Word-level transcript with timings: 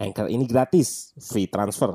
Anchor 0.00 0.32
ini 0.32 0.48
gratis, 0.48 1.12
free 1.20 1.44
transfer. 1.44 1.92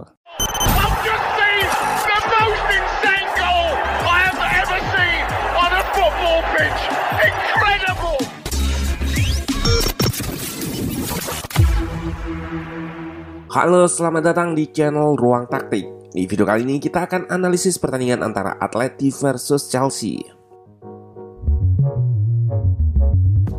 Halo, 13.50 13.90
selamat 13.90 14.22
datang 14.22 14.54
di 14.54 14.70
channel 14.70 15.18
Ruang 15.18 15.50
Taktik. 15.50 15.90
Di 16.14 16.30
video 16.30 16.46
kali 16.46 16.62
ini 16.62 16.78
kita 16.78 17.10
akan 17.10 17.34
analisis 17.34 17.82
pertandingan 17.82 18.22
antara 18.22 18.54
Atleti 18.62 19.10
versus 19.10 19.66
Chelsea. 19.66 20.35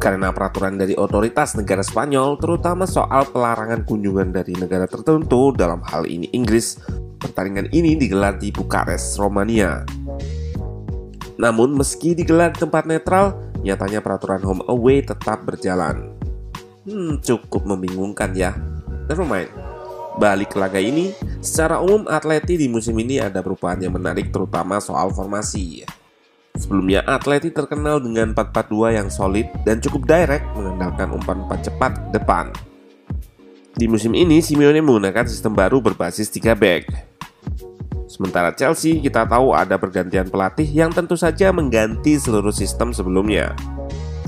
Karena 0.06 0.30
peraturan 0.30 0.78
dari 0.78 0.94
otoritas 0.94 1.58
negara 1.58 1.82
Spanyol, 1.82 2.38
terutama 2.38 2.86
soal 2.86 3.26
pelarangan 3.26 3.82
kunjungan 3.82 4.30
dari 4.30 4.54
negara 4.54 4.86
tertentu, 4.86 5.50
dalam 5.50 5.82
hal 5.82 6.06
ini 6.06 6.30
Inggris, 6.30 6.78
pertandingan 7.18 7.66
ini 7.74 7.98
digelar 7.98 8.38
di 8.38 8.54
Bukares, 8.54 9.18
Romania. 9.18 9.82
Namun, 11.42 11.74
meski 11.74 12.14
digelar 12.14 12.54
di 12.54 12.62
tempat 12.62 12.86
netral, 12.86 13.34
nyatanya 13.66 13.98
peraturan 13.98 14.46
home 14.46 14.62
away 14.70 15.02
tetap 15.02 15.42
berjalan. 15.42 16.14
Hmm, 16.86 17.18
cukup 17.18 17.66
membingungkan 17.66 18.30
ya. 18.30 18.54
Never 19.10 19.26
mind. 19.26 19.50
Balik 20.22 20.54
ke 20.54 20.62
laga 20.62 20.78
ini, 20.78 21.18
secara 21.42 21.82
umum 21.82 22.06
Atleti 22.06 22.54
di 22.54 22.70
musim 22.70 22.94
ini 23.02 23.18
ada 23.18 23.42
perubahan 23.42 23.82
yang 23.82 23.98
menarik 23.98 24.30
terutama 24.30 24.78
soal 24.78 25.10
formasi. 25.10 25.82
Sebelumnya 26.56 27.04
Atleti 27.04 27.52
terkenal 27.52 28.00
dengan 28.00 28.32
4-4-2 28.32 28.96
yang 28.96 29.08
solid 29.12 29.46
dan 29.68 29.76
cukup 29.78 30.08
direct 30.08 30.44
mengandalkan 30.56 31.12
umpan-umpan 31.12 31.60
cepat 31.60 31.92
ke 32.00 32.08
depan. 32.16 32.48
Di 33.76 33.84
musim 33.84 34.16
ini 34.16 34.40
Simeone 34.40 34.80
menggunakan 34.80 35.28
sistem 35.28 35.52
baru 35.52 35.84
berbasis 35.84 36.32
3 36.32 36.56
back. 36.56 36.88
Sementara 38.08 38.56
Chelsea 38.56 38.96
kita 39.04 39.28
tahu 39.28 39.52
ada 39.52 39.76
pergantian 39.76 40.32
pelatih 40.32 40.64
yang 40.64 40.88
tentu 40.88 41.12
saja 41.12 41.52
mengganti 41.52 42.16
seluruh 42.16 42.54
sistem 42.54 42.96
sebelumnya. 42.96 43.52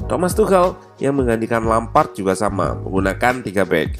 Thomas 0.04 0.36
Tuchel 0.36 0.76
yang 1.00 1.16
menggantikan 1.16 1.64
Lampard 1.64 2.12
juga 2.12 2.36
sama 2.36 2.76
menggunakan 2.76 3.40
3 3.40 3.64
back. 3.64 3.90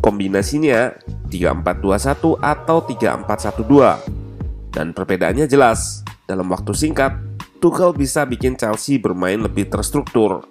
Kombinasinya 0.00 0.92
3-4-2-1 1.28 2.40
atau 2.40 2.76
3-4-1-2. 2.84 4.72
Dan 4.72 4.92
perbedaannya 4.92 5.48
jelas, 5.48 6.03
dalam 6.24 6.48
waktu 6.48 6.72
singkat, 6.72 7.12
Tuchel 7.60 7.92
bisa 7.92 8.24
bikin 8.24 8.56
Chelsea 8.56 8.96
bermain 8.96 9.36
lebih 9.36 9.68
terstruktur. 9.68 10.44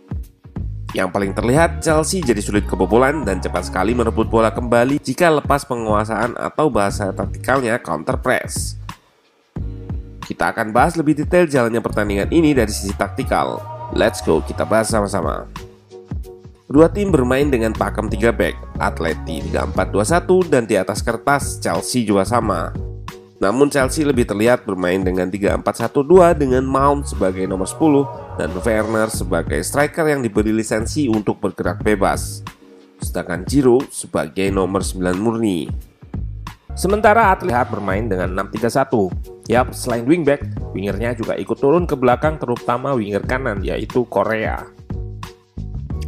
Yang 0.94 1.10
paling 1.10 1.34
terlihat, 1.34 1.82
Chelsea 1.82 2.22
jadi 2.22 2.38
sulit 2.38 2.70
kebobolan 2.70 3.26
dan 3.26 3.42
cepat 3.42 3.74
sekali 3.74 3.98
merebut 3.98 4.30
bola 4.30 4.54
kembali 4.54 5.02
jika 5.02 5.34
lepas 5.34 5.66
penguasaan 5.66 6.38
atau 6.38 6.70
bahasa 6.70 7.10
taktikalnya 7.10 7.82
counter 7.82 8.22
press. 8.22 8.78
Kita 10.22 10.54
akan 10.54 10.70
bahas 10.70 10.94
lebih 10.94 11.18
detail 11.18 11.50
jalannya 11.50 11.82
pertandingan 11.82 12.30
ini 12.30 12.54
dari 12.54 12.70
sisi 12.70 12.94
taktikal. 12.94 13.58
Let's 13.98 14.22
go, 14.22 14.46
kita 14.46 14.70
bahas 14.70 14.94
sama-sama. 14.94 15.50
Dua 16.70 16.86
tim 16.90 17.10
bermain 17.10 17.50
dengan 17.50 17.74
pakem 17.74 18.10
3 18.10 18.30
back, 18.30 18.56
Atleti 18.78 19.42
3-4-2-1 19.50 20.54
dan 20.54 20.64
di 20.70 20.78
atas 20.78 21.02
kertas 21.02 21.58
Chelsea 21.58 22.06
juga 22.06 22.26
sama. 22.26 22.93
Namun 23.44 23.68
Chelsea 23.68 24.08
lebih 24.08 24.24
terlihat 24.24 24.64
bermain 24.64 25.04
dengan 25.04 25.28
3-4-1-2 25.28 26.32
dengan 26.40 26.64
Mount 26.64 27.12
sebagai 27.12 27.44
nomor 27.44 27.68
10 27.68 28.40
dan 28.40 28.56
Werner 28.56 29.12
sebagai 29.12 29.60
striker 29.60 30.08
yang 30.08 30.24
diberi 30.24 30.56
lisensi 30.56 31.12
untuk 31.12 31.44
bergerak 31.44 31.84
bebas. 31.84 32.40
Sedangkan 33.04 33.44
Giroud 33.44 33.92
sebagai 33.92 34.48
nomor 34.48 34.80
9 34.80 35.20
murni. 35.20 35.68
Sementara 36.72 37.36
Atleti 37.36 37.68
bermain 37.68 38.08
dengan 38.08 38.48
6-3-1. 38.48 39.52
Yap, 39.52 39.76
selain 39.76 40.08
wingback, 40.08 40.40
wingernya 40.72 41.12
juga 41.12 41.36
ikut 41.36 41.60
turun 41.60 41.84
ke 41.84 42.00
belakang 42.00 42.40
terutama 42.40 42.96
winger 42.96 43.28
kanan 43.28 43.60
yaitu 43.60 44.08
Korea. 44.08 44.64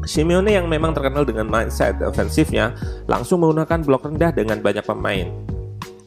Simeone 0.07 0.55
yang 0.55 0.71
memang 0.71 0.95
terkenal 0.95 1.27
dengan 1.27 1.51
mindset 1.51 1.99
ofensifnya 1.99 2.79
langsung 3.11 3.43
menggunakan 3.43 3.83
blok 3.83 4.07
rendah 4.07 4.31
dengan 4.31 4.63
banyak 4.63 4.87
pemain. 4.87 5.54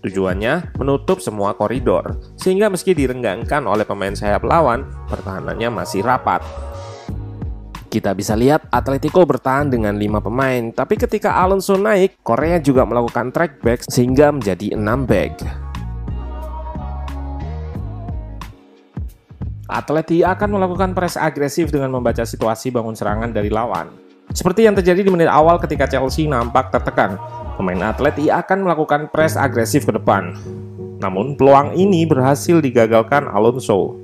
Tujuannya 0.09 0.73
menutup 0.81 1.21
semua 1.21 1.53
koridor, 1.53 2.17
sehingga 2.41 2.73
meski 2.73 2.97
direnggangkan 2.97 3.69
oleh 3.69 3.85
pemain 3.85 4.17
sayap 4.17 4.41
lawan, 4.41 4.89
pertahanannya 5.05 5.69
masih 5.69 6.01
rapat. 6.01 6.41
Kita 7.93 8.17
bisa 8.17 8.33
lihat 8.33 8.73
Atletico 8.73 9.21
bertahan 9.29 9.69
dengan 9.69 10.01
5 10.01 10.25
pemain, 10.25 10.73
tapi 10.73 10.97
ketika 10.97 11.37
Alonso 11.37 11.77
naik, 11.77 12.25
Korea 12.25 12.57
juga 12.57 12.89
melakukan 12.89 13.29
track 13.29 13.61
back 13.61 13.85
sehingga 13.85 14.33
menjadi 14.33 14.73
6 14.81 15.05
back. 15.05 15.33
Atleti 19.69 20.25
akan 20.25 20.57
melakukan 20.57 20.97
press 20.97 21.21
agresif 21.21 21.69
dengan 21.69 21.93
membaca 21.93 22.25
situasi 22.25 22.73
bangun 22.73 22.97
serangan 22.97 23.29
dari 23.29 23.53
lawan. 23.53 23.93
Seperti 24.33 24.65
yang 24.65 24.73
terjadi 24.73 25.05
di 25.05 25.13
menit 25.13 25.29
awal 25.29 25.61
ketika 25.61 25.85
Chelsea 25.85 26.25
nampak 26.25 26.73
tertekan, 26.73 27.21
pemain 27.59 27.91
Atleti 27.91 28.31
akan 28.31 28.63
melakukan 28.63 29.11
press 29.11 29.35
agresif 29.35 29.83
ke 29.83 29.91
depan. 29.91 30.39
Namun 31.03 31.35
peluang 31.35 31.75
ini 31.75 32.07
berhasil 32.07 32.63
digagalkan 32.63 33.27
Alonso. 33.27 33.99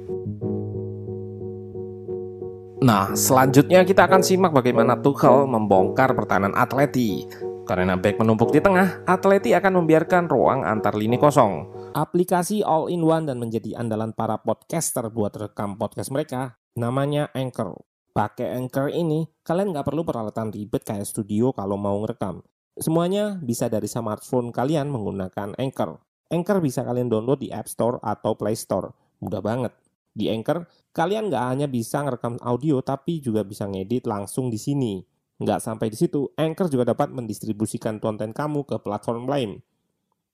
Nah, 2.84 3.16
selanjutnya 3.16 3.86
kita 3.86 4.04
akan 4.04 4.20
simak 4.20 4.52
bagaimana 4.52 5.00
Tuchel 5.00 5.48
membongkar 5.48 6.12
pertahanan 6.12 6.52
Atleti. 6.52 7.24
Karena 7.64 7.96
back 7.96 8.20
menumpuk 8.20 8.52
di 8.52 8.60
tengah, 8.60 9.08
Atleti 9.08 9.56
akan 9.56 9.80
membiarkan 9.80 10.28
ruang 10.28 10.68
antar 10.68 10.92
lini 10.92 11.16
kosong. 11.16 11.64
Aplikasi 11.96 12.60
all-in-one 12.60 13.24
dan 13.24 13.40
menjadi 13.40 13.80
andalan 13.80 14.12
para 14.12 14.36
podcaster 14.36 15.08
buat 15.08 15.32
rekam 15.32 15.80
podcast 15.80 16.12
mereka, 16.12 16.60
namanya 16.76 17.32
Anchor. 17.32 17.80
Pakai 18.12 18.52
Anchor 18.52 18.92
ini, 18.92 19.24
kalian 19.40 19.72
nggak 19.72 19.88
perlu 19.88 20.04
peralatan 20.04 20.52
ribet 20.52 20.84
kayak 20.84 21.08
studio 21.08 21.56
kalau 21.56 21.80
mau 21.80 21.96
ngerekam. 22.04 22.44
Semuanya 22.74 23.38
bisa 23.38 23.70
dari 23.70 23.86
smartphone 23.86 24.50
kalian 24.50 24.90
menggunakan 24.90 25.54
Anchor. 25.54 25.94
Anchor 26.26 26.58
bisa 26.58 26.82
kalian 26.82 27.06
download 27.06 27.46
di 27.46 27.54
App 27.54 27.70
Store 27.70 28.02
atau 28.02 28.34
Play 28.34 28.58
Store. 28.58 28.90
Mudah 29.22 29.38
banget. 29.38 29.70
Di 30.10 30.26
Anchor, 30.30 30.66
kalian 30.90 31.30
nggak 31.30 31.44
hanya 31.54 31.66
bisa 31.70 32.02
ngerekam 32.02 32.34
audio, 32.42 32.82
tapi 32.82 33.22
juga 33.22 33.46
bisa 33.46 33.70
ngedit 33.70 34.10
langsung 34.10 34.50
di 34.50 34.58
sini. 34.58 35.02
Nggak 35.38 35.62
sampai 35.62 35.90
di 35.90 35.98
situ, 35.98 36.30
Anchor 36.34 36.66
juga 36.66 36.94
dapat 36.94 37.14
mendistribusikan 37.14 38.02
konten 38.02 38.34
kamu 38.34 38.66
ke 38.66 38.78
platform 38.82 39.26
lain. 39.30 39.62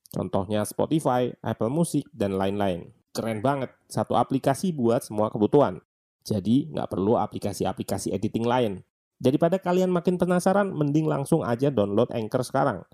Contohnya 0.09 0.65
Spotify, 0.65 1.33
Apple 1.45 1.73
Music, 1.73 2.09
dan 2.13 2.41
lain-lain. 2.41 2.93
Keren 3.13 3.45
banget, 3.45 3.73
satu 3.89 4.17
aplikasi 4.17 4.73
buat 4.73 5.05
semua 5.05 5.29
kebutuhan. 5.29 5.81
Jadi, 6.25 6.73
nggak 6.73 6.89
perlu 6.89 7.17
aplikasi-aplikasi 7.21 8.13
editing 8.13 8.45
lain. 8.45 8.85
Daripada 9.21 9.61
kalian 9.61 9.93
makin 9.93 10.17
penasaran, 10.17 10.73
mending 10.73 11.05
langsung 11.05 11.45
aja 11.45 11.69
download 11.69 12.09
Anchor 12.09 12.41
sekarang. 12.41 12.89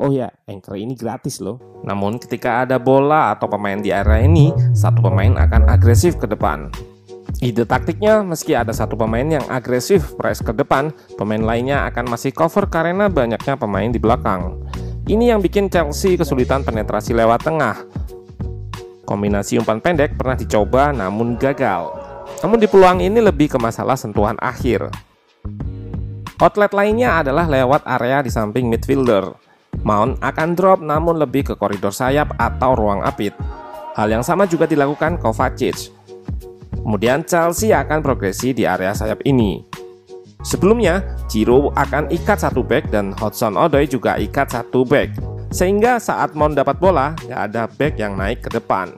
Oh 0.00 0.08
ya, 0.08 0.32
Anchor 0.48 0.80
ini 0.80 0.96
gratis 0.96 1.36
loh. 1.36 1.60
Namun 1.84 2.16
ketika 2.16 2.64
ada 2.64 2.80
bola 2.80 3.36
atau 3.36 3.44
pemain 3.44 3.76
di 3.76 3.92
area 3.92 4.24
ini, 4.24 4.56
satu 4.72 5.04
pemain 5.04 5.36
akan 5.36 5.68
agresif 5.68 6.16
ke 6.16 6.24
depan. 6.24 6.72
Ide 7.44 7.68
taktiknya, 7.68 8.24
meski 8.24 8.56
ada 8.56 8.72
satu 8.72 8.96
pemain 8.96 9.28
yang 9.28 9.44
agresif 9.52 10.16
press 10.16 10.40
ke 10.40 10.56
depan, 10.56 10.96
pemain 11.20 11.44
lainnya 11.44 11.84
akan 11.92 12.08
masih 12.08 12.32
cover 12.32 12.64
karena 12.72 13.12
banyaknya 13.12 13.60
pemain 13.60 13.92
di 13.92 14.00
belakang. 14.00 14.64
Ini 15.04 15.36
yang 15.36 15.44
bikin 15.44 15.68
Chelsea 15.68 16.16
kesulitan 16.16 16.64
penetrasi 16.64 17.12
lewat 17.12 17.44
tengah. 17.44 17.76
Kombinasi 19.04 19.60
umpan 19.60 19.84
pendek 19.84 20.16
pernah 20.16 20.40
dicoba 20.40 20.96
namun 20.96 21.36
gagal. 21.36 21.92
Namun 22.40 22.56
di 22.56 22.64
peluang 22.64 23.04
ini 23.04 23.20
lebih 23.20 23.52
ke 23.52 23.58
masalah 23.60 24.00
sentuhan 24.00 24.40
akhir. 24.40 25.09
Outlet 26.40 26.72
lainnya 26.72 27.20
adalah 27.20 27.44
lewat 27.44 27.84
area 27.84 28.24
di 28.24 28.32
samping 28.32 28.72
midfielder. 28.72 29.28
Mount 29.84 30.24
akan 30.24 30.56
drop 30.56 30.80
namun 30.80 31.20
lebih 31.20 31.52
ke 31.52 31.54
koridor 31.54 31.92
sayap 31.92 32.32
atau 32.40 32.72
ruang 32.72 33.04
apit. 33.04 33.36
Hal 33.92 34.08
yang 34.08 34.24
sama 34.24 34.48
juga 34.48 34.64
dilakukan 34.64 35.20
Kovacic. 35.20 35.92
Kemudian 36.80 37.28
Chelsea 37.28 37.76
akan 37.76 38.00
progresi 38.00 38.56
di 38.56 38.64
area 38.64 38.96
sayap 38.96 39.20
ini. 39.28 39.60
Sebelumnya, 40.40 41.04
Giroud 41.28 41.76
akan 41.76 42.08
ikat 42.08 42.40
satu 42.40 42.64
back 42.64 42.88
dan 42.88 43.12
Hudson 43.20 43.60
Odoi 43.60 43.84
juga 43.84 44.16
ikat 44.16 44.48
satu 44.48 44.88
back. 44.88 45.12
Sehingga 45.52 46.00
saat 46.00 46.32
Mount 46.32 46.56
dapat 46.56 46.80
bola, 46.80 47.12
nggak 47.20 47.40
ada 47.52 47.68
back 47.68 48.00
yang 48.00 48.16
naik 48.16 48.40
ke 48.40 48.50
depan. 48.56 48.96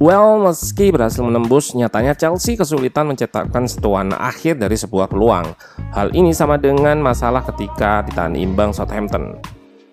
Well, 0.00 0.40
meski 0.40 0.88
berhasil 0.88 1.20
menembus, 1.20 1.76
nyatanya 1.76 2.16
Chelsea 2.16 2.56
kesulitan 2.56 3.12
mencetakkan 3.12 3.68
setuan 3.68 4.16
akhir 4.16 4.56
dari 4.56 4.72
sebuah 4.72 5.12
peluang. 5.12 5.52
Hal 5.92 6.16
ini 6.16 6.32
sama 6.32 6.56
dengan 6.56 7.04
masalah 7.04 7.44
ketika 7.44 8.00
ditahan 8.08 8.32
imbang 8.32 8.72
Southampton. 8.72 9.36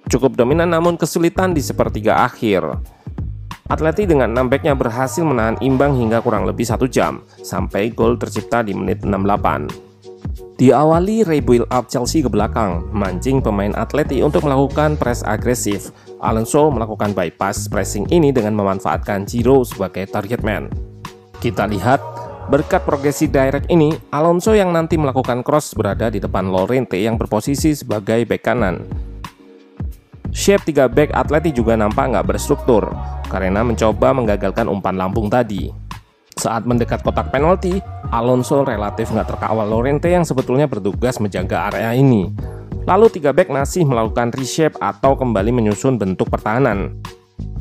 Cukup 0.07 0.39
dominan 0.39 0.71
namun 0.71 0.95
kesulitan 0.95 1.51
di 1.51 1.59
sepertiga 1.59 2.23
akhir. 2.23 2.63
Atleti 3.67 4.07
dengan 4.07 4.31
nambeknya 4.31 4.79
berhasil 4.79 5.27
menahan 5.27 5.59
imbang 5.59 5.99
hingga 5.99 6.23
kurang 6.23 6.47
lebih 6.47 6.63
satu 6.63 6.87
jam, 6.87 7.27
sampai 7.43 7.91
gol 7.91 8.15
tercipta 8.15 8.63
di 8.63 8.71
menit 8.71 9.03
68. 9.03 10.55
Diawali 10.55 11.27
rebuild 11.27 11.67
up 11.67 11.91
Chelsea 11.91 12.23
ke 12.23 12.31
belakang, 12.31 12.87
mancing 12.95 13.43
pemain 13.43 13.75
Atleti 13.75 14.23
untuk 14.23 14.47
melakukan 14.47 14.95
press 14.95 15.19
agresif. 15.27 15.91
Alonso 16.17 16.73
melakukan 16.73 17.13
bypass 17.13 17.69
pressing 17.69 18.09
ini 18.09 18.33
dengan 18.33 18.57
memanfaatkan 18.57 19.29
Giro 19.29 19.61
sebagai 19.61 20.09
target 20.09 20.41
man. 20.41 20.65
Kita 21.37 21.69
lihat, 21.69 22.01
berkat 22.49 22.81
progresi 22.81 23.29
direct 23.29 23.69
ini, 23.69 23.93
Alonso 24.09 24.57
yang 24.57 24.73
nanti 24.73 24.97
melakukan 24.97 25.45
cross 25.45 25.77
berada 25.77 26.09
di 26.09 26.17
depan 26.17 26.49
Lorente 26.49 26.97
yang 26.97 27.21
berposisi 27.21 27.77
sebagai 27.77 28.25
bek 28.25 28.41
kanan. 28.41 28.81
Shape 30.33 30.73
3 30.73 30.89
back 30.89 31.13
Atleti 31.13 31.53
juga 31.53 31.77
nampak 31.77 32.09
nggak 32.09 32.27
berstruktur, 32.33 32.89
karena 33.29 33.61
mencoba 33.61 34.09
menggagalkan 34.17 34.65
umpan 34.65 34.97
lambung 34.97 35.29
tadi. 35.29 35.69
Saat 36.33 36.65
mendekat 36.65 37.05
kotak 37.05 37.29
penalti, 37.29 37.77
Alonso 38.09 38.65
relatif 38.65 39.13
nggak 39.13 39.37
terkawal 39.37 39.69
Lorente 39.69 40.09
yang 40.09 40.25
sebetulnya 40.25 40.65
bertugas 40.65 41.21
menjaga 41.21 41.69
area 41.69 41.93
ini. 41.93 42.56
Lalu 42.87 43.19
tiga 43.19 43.35
back 43.35 43.51
masih 43.51 43.83
melakukan 43.83 44.31
reshape 44.31 44.79
atau 44.79 45.19
kembali 45.19 45.51
menyusun 45.51 45.99
bentuk 45.99 46.31
pertahanan. 46.31 46.95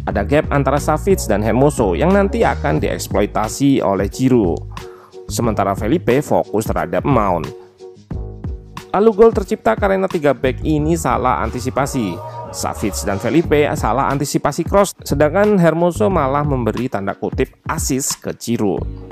Ada 0.06 0.23
gap 0.23 0.46
antara 0.55 0.78
Savic 0.78 1.19
dan 1.26 1.43
Hermoso 1.43 1.99
yang 1.99 2.14
nanti 2.14 2.46
akan 2.46 2.78
dieksploitasi 2.78 3.82
oleh 3.82 4.06
Giroud. 4.06 4.55
Sementara 5.26 5.75
Felipe 5.75 6.23
fokus 6.23 6.70
terhadap 6.70 7.02
Mount. 7.02 7.50
Lalu 8.94 9.11
gol 9.19 9.34
tercipta 9.34 9.75
karena 9.75 10.06
tiga 10.06 10.31
back 10.31 10.62
ini 10.62 10.94
salah 10.94 11.43
antisipasi. 11.43 12.14
Savic 12.55 12.94
dan 13.02 13.19
Felipe 13.19 13.67
salah 13.75 14.06
antisipasi 14.14 14.62
cross, 14.62 14.94
sedangkan 15.02 15.58
Hermoso 15.58 16.06
malah 16.06 16.46
memberi 16.46 16.87
tanda 16.87 17.19
kutip 17.19 17.50
asis 17.67 18.14
ke 18.14 18.31
Giroud. 18.31 19.06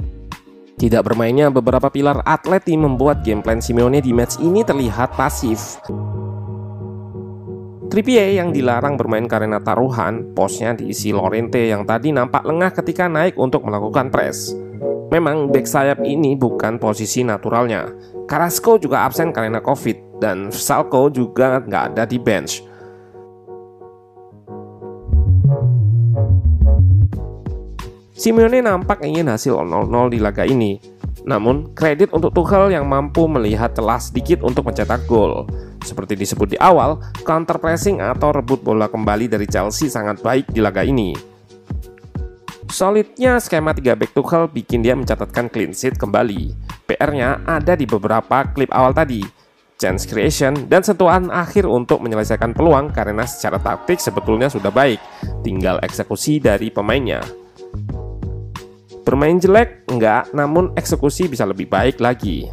Tidak 0.75 1.03
bermainnya 1.07 1.55
beberapa 1.55 1.87
pilar 1.87 2.19
Atleti 2.27 2.75
membuat 2.75 3.23
game 3.23 3.41
plan 3.41 3.63
Simeone 3.63 4.03
di 4.03 4.11
match 4.11 4.43
ini 4.43 4.67
terlihat 4.67 5.15
pasif. 5.15 5.79
Trippier 7.95 8.35
yang 8.35 8.51
dilarang 8.51 8.99
bermain 8.99 9.31
karena 9.31 9.63
taruhan, 9.63 10.35
posnya 10.35 10.75
diisi 10.75 11.15
Lorente 11.15 11.63
yang 11.63 11.87
tadi 11.87 12.11
nampak 12.11 12.43
lengah 12.43 12.75
ketika 12.75 13.07
naik 13.07 13.39
untuk 13.39 13.63
melakukan 13.63 14.11
press. 14.11 14.51
Memang 15.15 15.47
back 15.47 15.63
sayap 15.63 16.03
ini 16.03 16.35
bukan 16.35 16.83
posisi 16.83 17.23
naturalnya. 17.23 17.87
Carrasco 18.27 18.75
juga 18.83 19.07
absen 19.07 19.31
karena 19.31 19.63
COVID 19.63 20.19
dan 20.19 20.51
Salco 20.51 21.07
juga 21.07 21.63
nggak 21.63 21.85
ada 21.95 22.03
di 22.03 22.19
bench. 22.19 22.74
Simeone 28.15 28.63
nampak 28.63 29.03
ingin 29.03 29.27
hasil 29.27 29.59
0-0 29.59 29.91
di 30.15 30.23
laga 30.23 30.47
ini. 30.47 30.79
Namun, 31.27 31.75
kredit 31.75 32.15
untuk 32.15 32.31
Tuchel 32.31 32.71
yang 32.71 32.87
mampu 32.87 33.27
melihat 33.27 33.75
celah 33.75 33.99
sedikit 33.99 34.47
untuk 34.47 34.71
mencetak 34.71 35.03
gol. 35.11 35.51
Seperti 35.83 36.15
disebut 36.15 36.55
di 36.55 36.59
awal, 36.63 37.03
counter 37.27 37.59
pressing 37.59 37.99
atau 37.99 38.31
rebut 38.31 38.63
bola 38.63 38.87
kembali 38.87 39.27
dari 39.27 39.51
Chelsea 39.51 39.91
sangat 39.91 40.23
baik 40.23 40.47
di 40.55 40.63
laga 40.63 40.87
ini. 40.87 41.11
Solidnya 42.71 43.43
skema 43.43 43.75
3 43.75 43.99
back 43.99 44.15
Tuchel 44.15 44.47
bikin 44.47 44.87
dia 44.87 44.95
mencatatkan 44.95 45.51
clean 45.51 45.75
sheet 45.75 45.99
kembali. 45.99 46.55
PR-nya 46.87 47.43
ada 47.43 47.75
di 47.75 47.83
beberapa 47.83 48.47
klip 48.55 48.71
awal 48.71 48.95
tadi. 48.95 49.27
Chance 49.75 50.07
creation 50.07 50.71
dan 50.71 50.87
sentuhan 50.87 51.35
akhir 51.35 51.67
untuk 51.67 51.99
menyelesaikan 51.99 52.55
peluang 52.55 52.95
karena 52.95 53.27
secara 53.27 53.59
taktik 53.59 53.99
sebetulnya 53.99 54.47
sudah 54.47 54.71
baik. 54.71 55.03
Tinggal 55.43 55.83
eksekusi 55.83 56.39
dari 56.39 56.71
pemainnya. 56.71 57.44
Bermain 59.05 59.37
jelek? 59.37 59.85
Enggak, 59.93 60.33
namun 60.33 60.73
eksekusi 60.81 61.29
bisa 61.29 61.45
lebih 61.45 61.69
baik 61.69 62.01
lagi. 62.01 62.49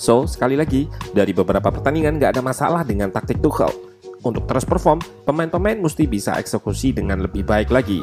So, 0.00 0.24
sekali 0.24 0.56
lagi, 0.56 0.88
dari 1.12 1.36
beberapa 1.36 1.68
pertandingan 1.68 2.16
nggak 2.16 2.40
ada 2.40 2.42
masalah 2.42 2.82
dengan 2.88 3.12
taktik 3.12 3.44
Tuchel. 3.44 3.68
Untuk 4.24 4.48
terus 4.48 4.64
perform, 4.64 5.04
pemain-pemain 5.28 5.76
mesti 5.76 6.08
bisa 6.08 6.40
eksekusi 6.40 6.96
dengan 6.96 7.20
lebih 7.20 7.44
baik 7.44 7.68
lagi. 7.68 8.00